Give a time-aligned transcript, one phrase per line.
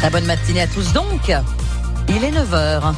[0.00, 1.30] Très bonne matinée à tous donc.
[2.08, 2.94] Il est 9h.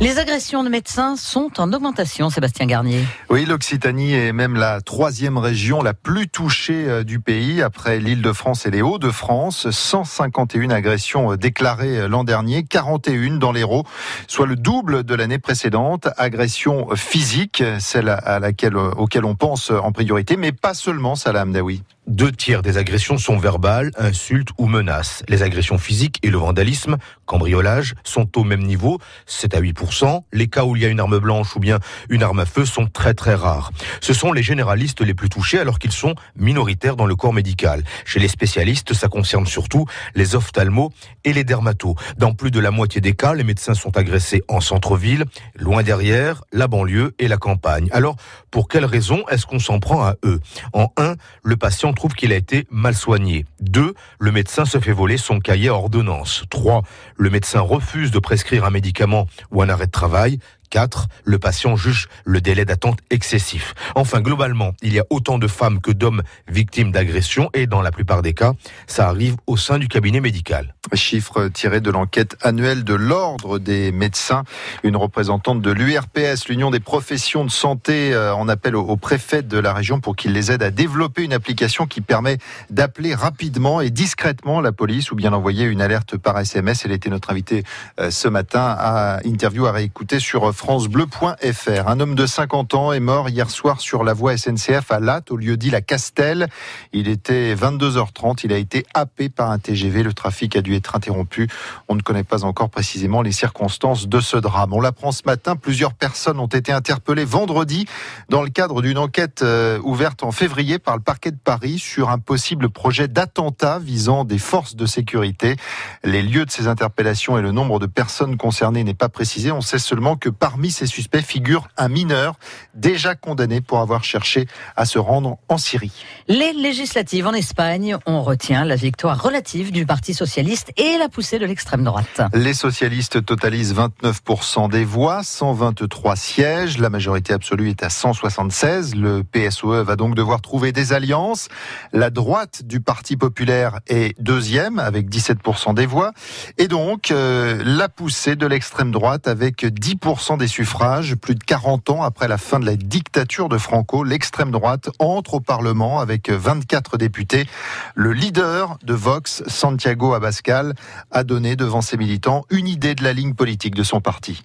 [0.00, 3.04] Les agressions de médecins sont en augmentation, Sébastien Garnier.
[3.30, 8.66] Oui, l'Occitanie est même la troisième région la plus touchée euh, du pays, après l'Île-de-France
[8.66, 9.70] et les Hauts-de-France.
[9.70, 13.84] 151 agressions euh, déclarées euh, l'an dernier, 41 dans l'Hérault,
[14.28, 16.08] soit le double de l'année précédente.
[16.16, 21.82] Agression physique, celle à laquelle, auquel on pense en priorité, mais pas seulement, Salam Daoui.
[22.08, 25.22] Deux tiers des agressions sont verbales, insultes ou menaces.
[25.28, 30.24] Les agressions physiques et le vandalisme, cambriolage, sont au même niveau, c'est à 8%.
[30.32, 31.78] Les cas où il y a une arme blanche ou bien
[32.08, 33.70] une arme à feu sont très très rares.
[34.00, 37.84] Ce sont les généralistes les plus touchés alors qu'ils sont minoritaires dans le corps médical.
[38.04, 40.90] Chez les spécialistes, ça concerne surtout les ophtalmos
[41.22, 41.94] et les dermatos.
[42.18, 46.42] Dans plus de la moitié des cas, les médecins sont agressés en centre-ville, loin derrière,
[46.52, 47.88] la banlieue et la campagne.
[47.92, 48.16] Alors,
[48.50, 50.40] pour quelles raisons est-ce qu'on s'en prend à eux?
[50.72, 51.14] En un,
[51.44, 53.46] le patient trouve qu'il a été mal soigné.
[53.60, 53.94] 2.
[54.18, 56.44] Le médecin se fait voler son cahier à ordonnance.
[56.50, 56.82] 3.
[57.16, 60.38] Le médecin refuse de prescrire un médicament ou un arrêt de travail.
[60.72, 63.74] 4, le patient juge le délai d'attente excessif.
[63.94, 67.90] Enfin, globalement, il y a autant de femmes que d'hommes victimes d'agressions et dans la
[67.90, 68.54] plupart des cas,
[68.86, 70.74] ça arrive au sein du cabinet médical.
[70.94, 74.44] Chiffre tiré de l'enquête annuelle de l'Ordre des médecins.
[74.82, 79.58] Une représentante de l'URPS, l'Union des professions de santé, euh, en appelle au préfet de
[79.58, 82.38] la région pour qu'il les aide à développer une application qui permet
[82.70, 86.86] d'appeler rapidement et discrètement la police ou bien d'envoyer une alerte par SMS.
[86.86, 87.62] Elle était notre invitée
[88.00, 91.88] euh, ce matin à interview à réécouter sur francebleu.fr.
[91.88, 95.32] Un homme de 50 ans est mort hier soir sur la voie SNCF à Latte,
[95.32, 96.46] au lieu dit la Castel.
[96.92, 98.42] Il était 22h30.
[98.44, 100.04] Il a été happé par un TGV.
[100.04, 101.48] Le trafic a dû être interrompu.
[101.88, 104.72] On ne connaît pas encore précisément les circonstances de ce drame.
[104.72, 105.56] On l'apprend ce matin.
[105.56, 107.86] Plusieurs personnes ont été interpellées vendredi
[108.28, 112.08] dans le cadre d'une enquête euh, ouverte en février par le parquet de Paris sur
[112.08, 115.56] un possible projet d'attentat visant des forces de sécurité.
[116.04, 119.50] Les lieux de ces interpellations et le nombre de personnes concernées n'est pas précisé.
[119.50, 122.34] On sait seulement que parmi ces suspects figure un mineur
[122.74, 124.46] déjà condamné pour avoir cherché
[124.76, 126.04] à se rendre en Syrie.
[126.28, 131.38] Les législatives en Espagne, on retient la victoire relative du Parti socialiste et la poussée
[131.38, 132.20] de l'extrême droite.
[132.34, 136.76] Les socialistes totalisent 29% des voix, 123 sièges.
[136.76, 138.94] La majorité absolue est à 176.
[138.94, 141.48] Le PSOE va donc devoir trouver des alliances.
[141.94, 146.12] La droite du Parti populaire est deuxième avec 17% des voix.
[146.58, 151.14] Et donc, euh, la poussée de l'extrême droite avec 10% des suffrages.
[151.14, 155.34] Plus de 40 ans après la fin de la dictature de Franco, l'extrême droite entre
[155.34, 157.46] au Parlement avec 24 députés.
[157.94, 160.74] Le leader de Vox, Santiago Abascal,
[161.12, 164.42] a donné devant ses militants une idée de la ligne politique de son parti.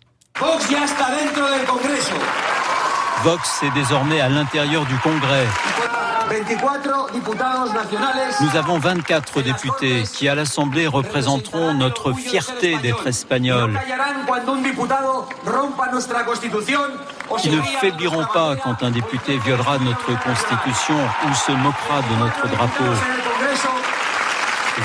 [3.24, 5.48] Vox est désormais à l'intérieur du Congrès.
[8.42, 13.80] Nous avons 24 députés qui à l'Assemblée représenteront notre fierté d'être espagnols,
[17.40, 20.96] qui ne faibliront pas quand un député violera notre Constitution
[21.26, 22.84] ou se moquera de notre drapeau.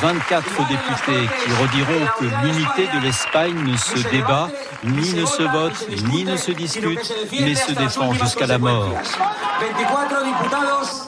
[0.01, 4.49] 24 députés qui rediront que l'unité de l'Espagne ne se débat,
[4.85, 8.89] ni ne se vote, ni ne se discute, mais se défend jusqu'à la mort.
[9.61, 11.02] 24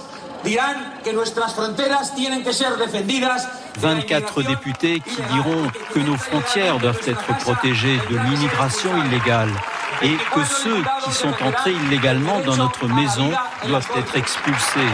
[4.43, 9.50] députés qui diront que nos frontières doivent être protégées de l'immigration illégale
[10.03, 13.31] et que ceux qui sont entrés illégalement dans notre maison
[13.66, 14.93] doivent être expulsés.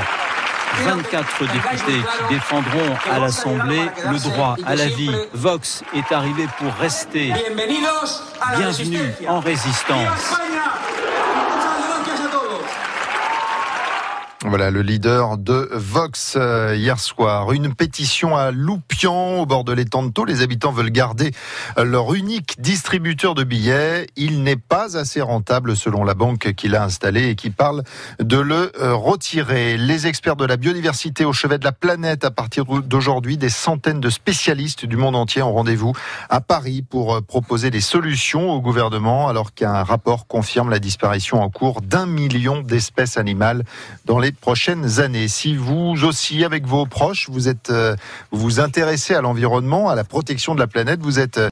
[0.84, 5.10] 24 députés qui défendront à l'Assemblée le droit à la vie.
[5.34, 7.32] Vox est arrivé pour rester.
[8.56, 10.38] Bienvenue en résistance.
[14.46, 17.52] Voilà le leader de Vox euh, hier soir.
[17.52, 21.32] Une pétition à Loupian au bord de l'étang de Les habitants veulent garder
[21.76, 24.06] leur unique distributeur de billets.
[24.16, 27.82] Il n'est pas assez rentable selon la banque qui l'a installé et qui parle
[28.18, 29.76] de le euh, retirer.
[29.76, 34.00] Les experts de la biodiversité au chevet de la planète à partir d'aujourd'hui, des centaines
[34.00, 35.92] de spécialistes du monde entier ont rendez-vous
[36.30, 41.42] à Paris pour euh, proposer des solutions au gouvernement alors qu'un rapport confirme la disparition
[41.42, 43.64] en cours d'un million d'espèces animales
[44.06, 45.28] dans les prochaines années.
[45.28, 47.96] Si vous aussi, avec vos proches, vous êtes, euh,
[48.30, 51.40] vous, vous intéressez à l'environnement, à la protection de la planète, vous êtes